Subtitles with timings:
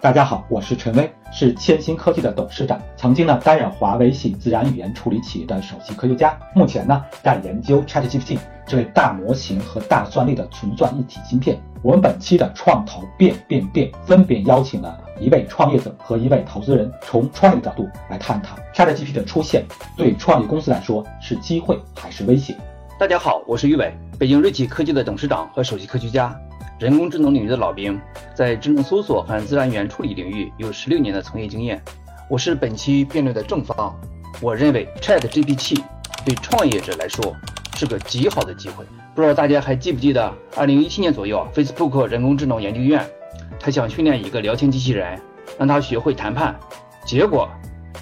[0.00, 11.58] 大家好，我是陈威，是千星科技的董事长，曾经呢担任华为系自然语言处理企业的首席科学家，目前呢在研究 ChatGPT 这类大模型和大算力的存算一体芯片。
[11.80, 19.64] 我们本期的创投变变变，分别邀请了一位创业者和一位投资人，从创业角度来探讨 ChatGPT 的出现
[19.96, 22.56] 对创业公司来说是机会还是威胁。
[22.98, 26.34] 大家好，我是于伟，北京瑞奇科技的董事长和首席科学家。
[26.80, 27.98] 人工智能领域的老兵，
[28.34, 31.80] 在智能搜索和自然语言处理领域有十六年的从业经验。
[32.28, 33.94] 我是本期辩论的正方。
[34.40, 35.80] 我认为 ChatGPT
[36.26, 37.32] 对创业者来说
[37.76, 38.84] 是个极好的机会。
[39.14, 43.06] 不知道大家还记不记得，二零一七年左右，Facebook 人工智能研究院，
[43.64, 45.18] 他想训练一个聊天机器人，
[45.56, 46.54] 让他学会谈判。
[47.02, 47.48] 结果，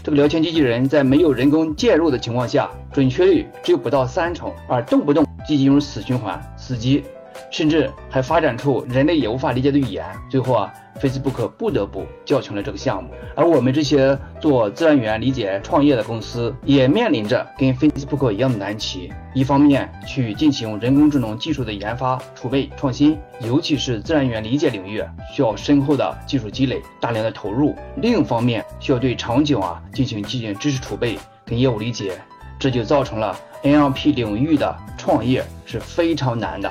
[0.03, 7.05] 这个聊天机器人在没有人工介入的情况下，准确率只有不到三成，而动不动就进入死循环、死机。
[7.51, 13.11] 甚至还发展出人类也无法理解的语言，最后啊，Facebook 不得不叫停了这个项目。
[13.35, 25.03] 而我们这些做自然语言理解创业的公司，也面临着跟 Facebook 一样的难题：一方面去进行人工智能技术的研发储备创新，尤其是自然语言理解领域
[25.33, 32.13] 需要深厚的技术积累、大量的投入；另一方面需要对场景啊进行进行知识储备跟业务理解，
[32.59, 36.71] 这就造成了 NLP 领域的创业是非常难的。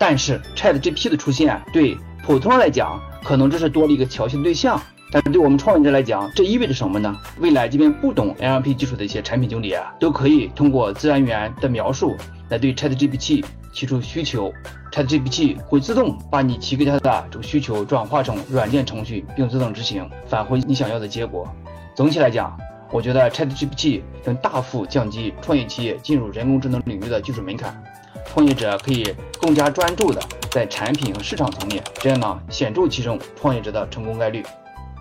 [0.00, 4.80] 但是 ChatGPT 的出现对普通人来讲，可能这是多了一个调戏的对象。
[5.12, 7.14] 但是对我们创业者来讲，这意味着什么呢？
[7.38, 12.16] 未来即便不懂 NLP 技术的一些产品经理啊，都可以通过自然语言的描述
[12.48, 14.50] 来对 ChatGPT 提出需求
[14.90, 21.46] ，ChatGPT 会自动把你提给他的这个需求转化成软件程序，并自动执行，返回你想要的结果。
[21.94, 22.56] 总体来讲，
[22.90, 27.82] 我觉得 ChatGPT 能大幅降低创业企业进入人工智能领域的技术门槛。
[28.32, 29.04] 创业者可以
[29.40, 34.40] 更加专注的在产品和市场层面，这样呢显著提升创业者的成功概率。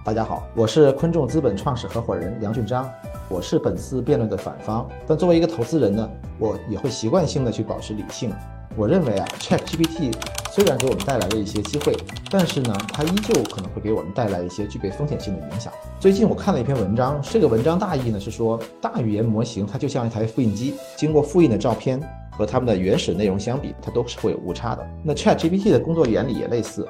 [0.03, 2.89] 大家好，我是昆众资本创始合伙人梁俊章，
[3.29, 4.89] 我是本次辩论的反方。
[5.05, 6.09] 但作为一个投资人呢，
[6.39, 8.33] 我也会习惯性的去保持理性。
[8.75, 10.11] 我认为啊，ChatGPT
[10.51, 11.95] 虽然给我们带来了一些机会，
[12.31, 15.71] 但是呢，它依旧可能会给我们带来一些具备风险性的影响。
[15.99, 22.01] 最近我看了一篇文章，这个文章大意呢是说，大语言模型它就像一台复印机，经过复印的照片。
[22.39, 24.89] 和他们的原始内容相比，它都是会有误差的。
[25.03, 26.87] 那 ChatGPT 的工作原理也类似，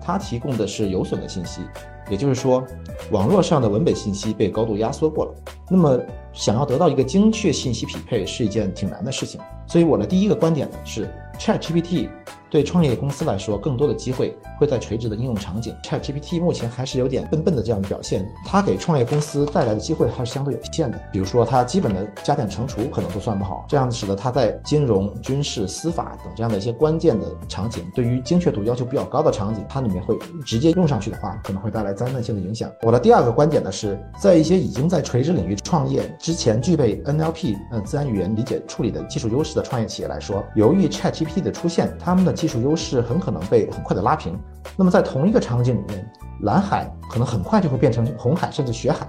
[0.00, 1.60] 它提供的是有损的信息，
[2.08, 2.64] 也就是说，
[3.10, 5.34] 网络上的文本信息被高度压缩过了。
[5.68, 6.00] 那么，
[6.32, 9.40] 想要得到一个精确信息匹配是一件挺难的事情。
[9.66, 12.08] 所以我的第一个观点呢是，ChatGPT。
[12.50, 15.74] 对创业公司来说，更多的机会会在垂直的应用场景。
[15.82, 21.00] ChatGPT 目前还是有点笨笨的这样的表现，它给创业公司带来的机会还是相对有限的。
[21.10, 32.70] 比如说，它基本的加减乘除可能都算不好，这样使得它在金融、军事、司法等这样的一些关键的场景，对于精确度要求比较高的场景，它里面会直接用上去的话，可能会带来灾难性的影响。
[32.82, 44.38] 我的第二个观点呢是，在一些已经在垂直领域创业之前具备 NLP 呃自然语言理解处理的技术优势的创业企业来说，由于 Chat GPT 的出现，他们的技术优势很可能被很快的拉平。
[44.76, 46.10] 那么在同一个场景里面，
[46.40, 49.06] 蓝海可能很快就会变成红海甚至血海，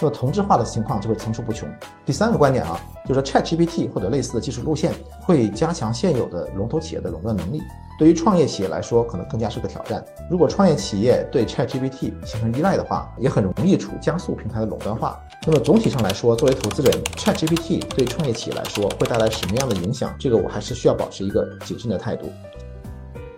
[0.00, 1.68] 那么同质化的情况就会层出不穷。
[2.06, 4.92] 第三个观点啊，就是 ChatGPT 或者类似的技术路线
[5.22, 7.60] 会加强现有的龙头企业的垄断能力。
[7.98, 10.02] 对于创业企业来说，可能更加是个挑战。
[10.30, 15.20] 如果创业企业对 ChatGPT 形成依赖的话，也很容易处加速平台的垄断化。
[15.44, 20.14] 那么总体上来说，作为投资人，ChatGPT 对创业企业来说会带来什么样的影响？
[20.16, 22.30] 这个我还是需要保持一个谨慎的态度。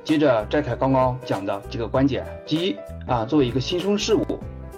[0.05, 4.25] 接着摘凯刚刚讲的几个观点：第一啊，作为一个新生事物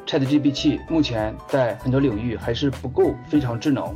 [0.07, 3.93] ，ChatGPT 目前在很多领域还是不够非常智能，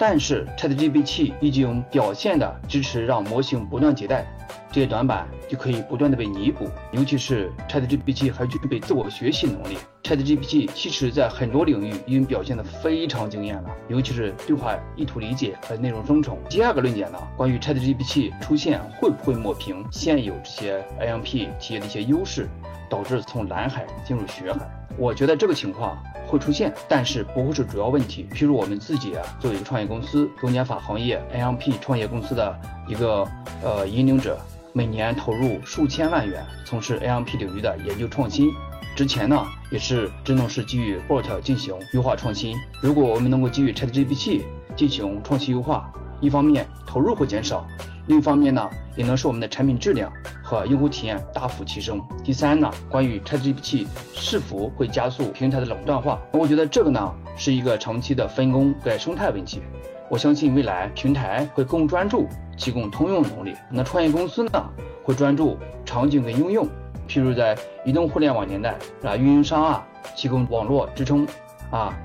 [0.00, 4.24] 但是 ChatGPT 已经表现的支持让模型不断迭代。
[4.72, 9.76] 这些短板就可以不断的被弥补，尤其是 ChatGPT 还具备自我学习能力。
[10.02, 16.38] ChatGPT 其实在很多领域已经表现的非常惊艳了，尤其是对话意图理解和内容生成。
[16.48, 22.48] 第二个论点呢，关于 ChatGPT 出现会不会抹平现有这些 AMP 企业的一些优势，
[22.88, 24.79] 导致从蓝海进入血海？
[25.00, 28.28] 我觉得这个情况会出现，但是不会是主要问题。
[28.34, 32.54] 譬如我们自己啊，作为一个创业公司，中间法行业 NLP 创业公司的
[32.86, 33.26] 一个
[33.64, 34.38] 呃引领者。
[34.72, 38.48] 每年投入数千万元从事 AMP 领域的研究创新，
[38.94, 42.56] 之前呢也是只能是基于 bot 进行优化创新。
[42.80, 44.42] 如果我们能够基于 ChatGPT
[44.76, 47.66] 进行创新优化，一方面投入会减少，
[48.06, 50.12] 另一方面呢也能使我们的产品质量
[50.42, 52.00] 和用户体验大幅提升。
[52.24, 59.62] 第三呢，关于 ChatGPT 是否会加速平台的垄断化，我觉得这个呢是一个长期的分工跟生态问题。
[60.08, 62.26] 我相信未来平台会更专注
[62.56, 64.70] 提供通用能力，那创业公司呢
[65.04, 66.66] 会专注场景跟应用。
[67.08, 69.86] 譬如在移动互联网年代，啊，运营商啊
[70.16, 71.26] 提供网络支撑，
[71.70, 71.96] 啊，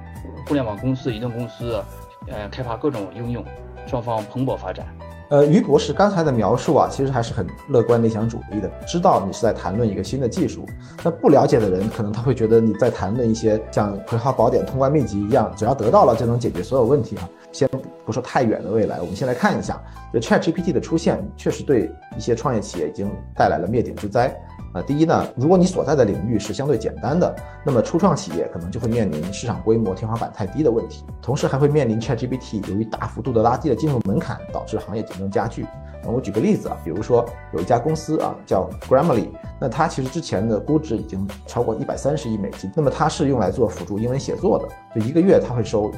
[0.47, 1.83] 互联网公司、移动公司，
[2.27, 3.43] 呃，开发各种应用，
[3.87, 4.85] 双方蓬勃发展。
[5.29, 8.69] 呃，于博士刚才的描述啊，其实还是很乐观理想主义的。
[8.87, 10.65] 知道你是在谈论一个新的技术，
[11.03, 17.27] 那不了解的人可能他会觉得你在谈论一些像《葵花宝典》通关秘籍一样，只要得到了就能解决所有问题啊。
[17.51, 17.67] 先
[18.05, 19.81] 不说太远的未来，我们先来看一下，
[20.13, 24.35] 这 ChatGPT 的出现，确实对一些创业企业已经带来了灭顶之灾。
[24.75, 27.33] 啊，第一呢，如果你所在的领域是相对简单的，
[27.65, 35.63] 那么初创企业可能就会面临市场规模天花板太低的问题，同时还会面临 ChatGPT 由于大幅度的拉低了进入门槛，导致行业竞争加剧。
[36.03, 39.29] 啊，我举个例子啊，比如说有一家公司啊叫 Grammarly，
[39.61, 44.67] 那它其实之前的估值已经超过一百三十亿美金，那么它是用来做辅助英文写作的，
[44.99, 45.89] 就一个月它会收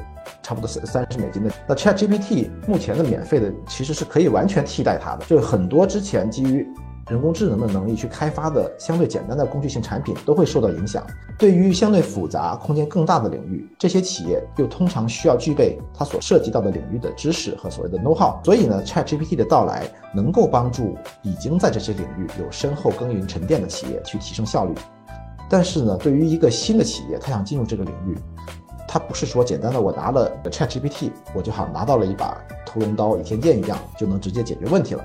[0.44, 1.52] 差不多三三十美金的。
[1.68, 6.66] 那 ChatGPT 目前的免费的其实是可以完全替代它的，就很多之前基于
[7.08, 11.06] 人工智能的能力去开发的相对简单的工具性产品都会受到影响。
[11.38, 18.44] 对于相对复杂、空间更大的领域，这些企业又通常需要具备它所涉及到的领域的知识和所谓的 know how。
[18.44, 24.74] 所以呢，ChatGPT 的到来能够帮助已经在这些领域有深厚耕耘沉淀的企业去提升效率。
[25.50, 28.18] 但是呢，对于一个新的企业，它想进入这个领域，
[28.86, 35.02] 它不是说简单的我拿了 ChatGPT，我就好拿到了一把屠龙刀、倚天剑一样就能直接解决问题了。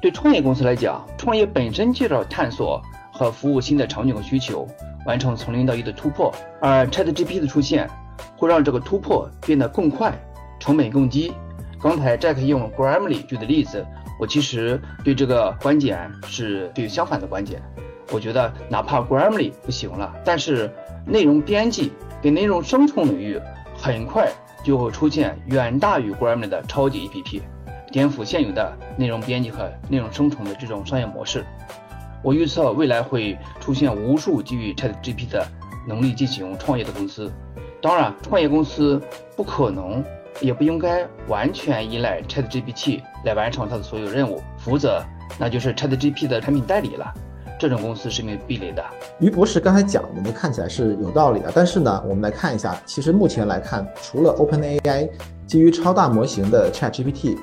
[0.00, 2.80] 对创业公司来讲，创业本身就要探索
[3.12, 4.66] 和服务新的场景和需求，
[5.04, 6.34] 完成从零到一的突破。
[6.60, 7.88] 而 ChatGPT 的出现，
[8.36, 10.18] 会让这个突破变得更快，
[10.58, 11.32] 成本更低。
[11.82, 13.86] 刚才 Jack 用 Grammarly 举的例子，
[14.18, 17.60] 我其实对这个观点是具有相反的观点。
[18.10, 20.70] 我觉得哪怕 Grammarly 不行了，但是
[21.04, 21.92] 内容编辑
[22.22, 23.40] 跟内容生成领域，
[23.76, 24.28] 很快
[24.64, 27.42] 就会出现远大于 Grammarly 的超级 APP。
[27.90, 31.44] 颠覆现有的内容编辑和内容生成的这种商业模式。
[32.22, 35.46] 我预测未来会出现无数基于 ChatGPT 的
[35.88, 37.32] 能力进行创业的公司。
[37.82, 39.00] 当然，创业公司
[39.34, 40.04] 不可能
[40.40, 45.02] 也不应该完全依赖 ChatGPT 来完成它的所有任务，否则
[45.38, 47.10] 那就是 ChatGPT 的产品代理了。
[47.58, 48.84] 这种公司是没有壁垒的。
[49.18, 51.50] 于博士刚才讲的呢，看起来是有道理的。
[51.54, 55.10] 但是呢，我们来看一下，其实目前来看，除了 OpenAI
[55.46, 57.38] 基于超大模型的 ChatGPT。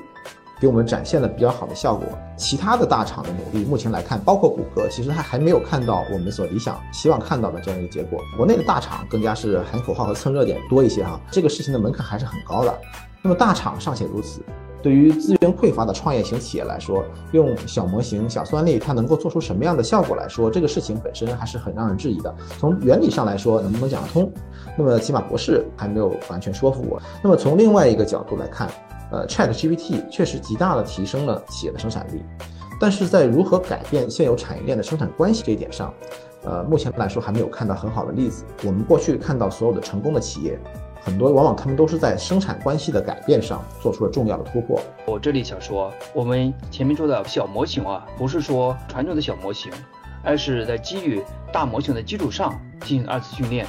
[0.60, 2.06] 给我们展现了比较好的效果，
[2.36, 8.20] 其他的大厂的努力，目前来看，包括谷歌，其实它还没有看到我们所理想、希望看到的这样一个结果。
[8.36, 12.78] 国内的大厂更加是喊口号和蹭热点多一些哈，这个事情的门槛还是很高的。
[13.22, 14.40] 那么大厂尚且如此，
[14.82, 22.34] 对于资源匮乏的创业型企业来说，用小模型、小算力，它能够做出什么样的效果来说，这个事情本身还是很让人质疑的。
[22.58, 24.32] 从原理上来说，能不能讲得通？
[24.76, 27.00] 那么起码博士还没有完全说服我。
[27.22, 28.68] 那么从另外一个角度来看。
[29.10, 32.22] 呃，Chat GPT 确实极大的提升了企业的生产力，
[32.78, 35.92] 但是在如何改变现有产业链的生产关系这一点上，
[36.44, 38.44] 呃，目前来说还没有看到很好的例子。
[38.64, 40.58] 我们过去看到所有的成功的企业，
[41.00, 44.78] 很多往往他们都是在生产关系的改变上做出了重要的突破。
[45.06, 49.72] 我这里想说，我们前面说的小模型啊，不是说传统的小模型，
[50.22, 53.66] 而是在基于大模型的基础上进行二次训练。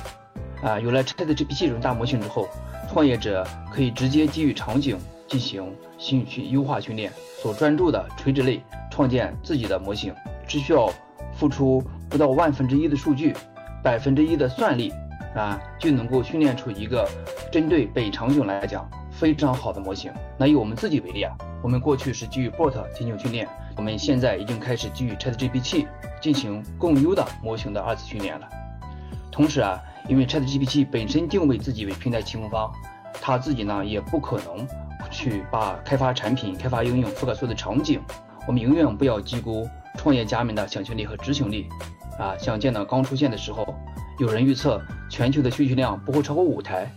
[0.62, 2.50] 啊，有了 Chat GPT 这种大模型之后，
[2.92, 4.98] 创业者可以直接基于场景。
[5.30, 10.14] 进行兴趣优化训练，所专注的垂直类创建自己的模型，
[10.48, 10.92] 只需要
[11.34, 13.36] 付出不到万分之一的数据，
[13.84, 14.92] 百分之一的算力
[15.36, 17.08] 啊，就能够训练出一个
[17.52, 20.12] 针对本场景来讲非常好的模型。
[20.36, 21.32] 那以我们自己为例啊，
[21.62, 25.86] 我们过去是基于 Bot 进行训练，我们现在已经开始基于 ChatGPT
[26.20, 28.50] 进行更优的模型的二次训练了。
[29.32, 32.74] 同时啊，因为 ChatGPT 本身定位自己为平台提供方，
[33.22, 34.68] 它自己呢也不可能。
[35.20, 38.00] 去把开发产品、开发应用覆盖所有的场景，
[38.48, 41.68] 我们永远不要低估创业家们的想象力和执行力。
[42.18, 43.76] 啊，像电脑刚出现的时候，
[44.18, 46.90] 有人预测全球的需求量不会超过五台。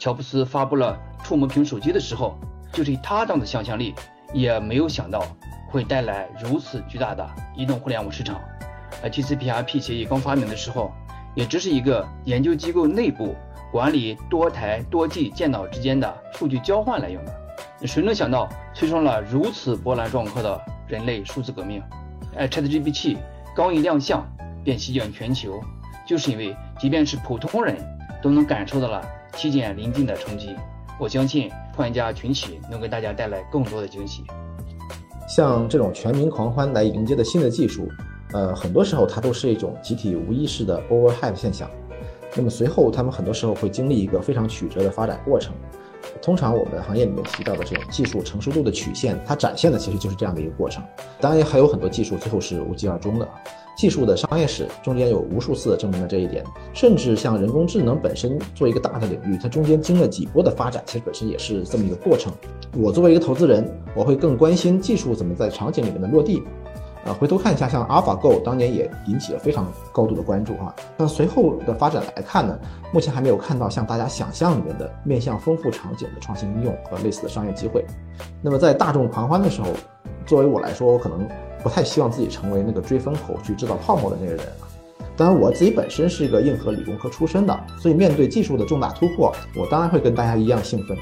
[0.00, 2.36] 乔布斯发布了触摸屏手机的时候，
[2.72, 3.94] 就是以他这样的想象力，
[4.32, 5.22] 也没有想到
[5.68, 7.24] 会带来如此巨大的
[7.54, 8.40] 移动互联网市场。
[9.00, 10.90] 而 TCP/IP 协议刚发明的时候，
[11.36, 13.36] 也只是一个研究机构内部
[13.70, 17.39] 管理多台多 G 电脑之间的数据交换来用的。
[17.86, 21.82] 谁能想到催生了如此波澜壮阔的人类数字革命？
[22.36, 23.16] 哎，ChatGPT
[23.56, 24.24] 刚一亮相
[24.62, 25.60] 便席卷全球，
[26.06, 27.76] 就是因为即便是普通人
[28.22, 30.54] 都能感受到了体检临近的冲击。
[30.98, 34.24] 我相信创业家群体能给大家带来更多的惊喜。
[35.26, 37.88] 像这种全民狂欢来迎接的新的技术，
[38.32, 41.70] 呃，很多时候它都是一种集体无意识的 overhype 现象。
[42.36, 45.54] 那么随后他们很多时候会经历一个非常曲折的发展过程。
[46.22, 50.82] 通常我们行业里面提到的这种技术成熟度的曲线，它展现的其实就是这样的一个过程。
[51.20, 53.28] 当然，还有很多技术最后是无疾而终的。
[53.76, 56.44] 技术的商业史中间有无数次的证明了这一点。
[56.74, 62.30] 甚至像人工智能本身做一个大的领域，它中间经了几波的发展，其实本身也是这么一个过程。
[62.76, 66.42] 我作为一个投资人，我会更关心技术怎么在场景里面的落地。
[67.04, 70.74] 呃，回头看一下，像 AlphaGo 当年也引起了非常高度的关注哈。
[70.98, 72.58] 那随后的发展来看呢，
[72.92, 77.84] 目前还没有看到像大家想象里面的面向丰富场景的创新应用和类似的商业机会。
[78.42, 79.68] 那么在大众狂欢的时候，
[80.26, 81.26] 作为我来说，我可能
[81.62, 84.44] 不太希望自己成为那个追风口去制造泡沫的那个人。
[85.16, 90.96] 当然，我自己本身是一个硬核理工科出身的，所以面对技术的重大突破，我当然会跟大家一样兴奋。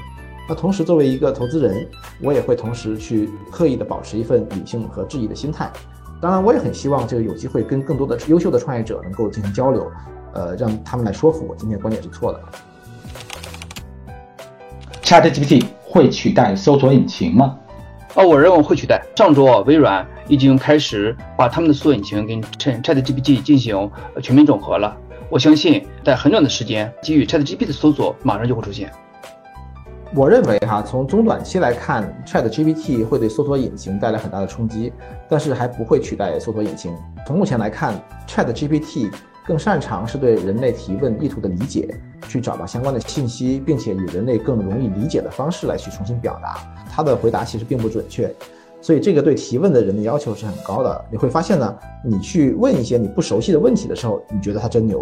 [0.49, 1.87] 那同时，作为一个投资人，
[2.23, 5.71] 我也会同时去刻意的保持一份理性和质疑的心态。
[6.19, 9.91] 当然，我也很希望这个有机会跟更多的优秀的创业者能够进行交流，
[10.33, 12.41] 呃，让他们来说服我今天的观点是错的。
[15.03, 17.55] ChatGPT 会取代搜索引擎吗？
[18.15, 19.05] 哦，我认为会取代。
[19.15, 24.97] 上周啊，微软已经开始把他们的搜索引擎跟 ChatGPT 进行全面整合了。
[25.29, 28.91] 我相信，在很短的时间，基于 ChatGPT 的搜索马上就会出现。
[30.15, 34.91] 我认为哈，从中短期来看，ChatGPT 会对搜索引擎带来很大的冲击，
[35.29, 36.91] 但是还不会取代搜索引擎。
[37.27, 37.93] 从目前来看
[38.27, 39.11] ，ChatGPT
[39.45, 41.95] 更擅长是对人类提问意图的理解，
[42.27, 46.57] 去找到相关的信息，并且以人类更容易理解的方式来去重新表达。
[46.89, 48.33] 它的回答其实并不准确。
[48.81, 51.05] 所以这个对提问的人的要求是很高的。
[51.11, 54.99] 你会发现呢，你去问一些你不熟悉的问题的时候，你觉得他真牛；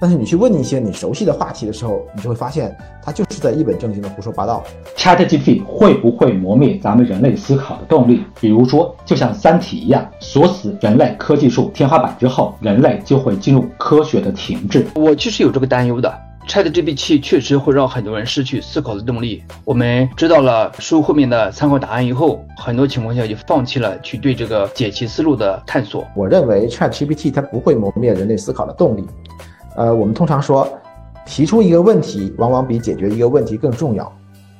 [0.00, 4.64] 但是你去问一些你熟悉的话题的时候，你就会发现他就是在一本正经的胡说八道。
[4.96, 8.24] ChatGPT 会不会磨灭咱们人类思考的动力？
[8.40, 14.86] 比如说，就像《三体》一样，锁死人类科技树天花板之后，人类就会进入科学的停滞。
[14.94, 16.27] 我其实有这个担忧的。
[16.48, 19.44] ChatGPT 确实会让很多人失去思考的动力。
[19.66, 26.06] 我们知道了书后面的参考答案以后，很多情况下就放弃了去对这个解题思路的探索。
[26.16, 29.04] 我认为 ChatGPT 它不会磨灭人类思考的动力。
[29.76, 30.66] 呃，我们通常说，
[31.26, 34.10] 提出一个问题往往比解决一个问题更重要。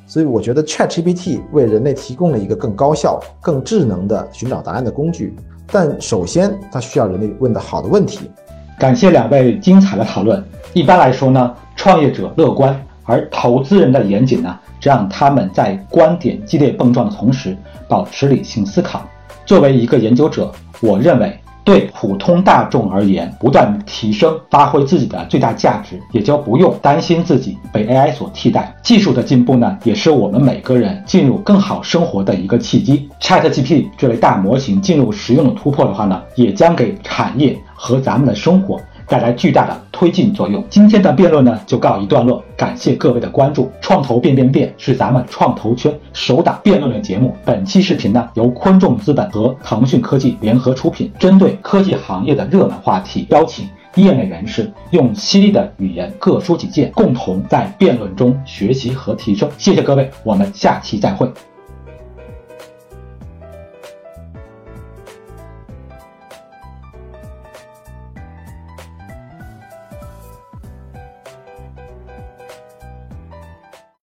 [0.07, 5.35] 所以我觉得 ChatGPT 为人类提供了一个更高效、更智能的寻找答案的工具。
[5.67, 8.31] 但首先，它需要人类问的好的问题。
[8.79, 10.43] 感谢两位精彩的讨论。
[10.73, 11.55] 一般来说呢。
[11.81, 17.57] 创业者乐观，而投资人的严谨呢，让他们在观点激烈碰撞的同时
[17.87, 19.09] 保持理性思考。
[19.47, 28.75] 作为一个研究者，我认为对普通大众而言，不断提升、发挥自己的最大价值，也就不用担心自己被 AI 所替代。
[28.83, 33.09] 技术的进步呢，也是我们每个人进入更好生活的一个契机。
[33.21, 38.79] ChatGPT 这类大模型进入实用的突破的话呢，也将给产业和咱们的生活。
[39.11, 40.63] 带来巨大的推进作用。
[40.69, 42.45] 今天的辩论呢，就告一段落。
[42.59, 43.73] 感谢各位的关注。
[43.81, 47.35] 创投变变变是咱们创投圈首档辩论类节目。
[47.43, 59.49] 本期视频呢，由昆众资本和腾讯科技联合出品，针对科技行业的热门话题，邀请业内人士用犀利的语言各抒己见，共同在辩论中学习和提升。
[59.57, 61.27] 谢谢各位，我们下期再会。